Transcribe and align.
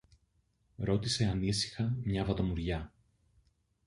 ρώτησε 0.77 1.25
ανήσυχα 1.25 1.95
μια 2.03 2.25
βατομουριά. 2.25 2.91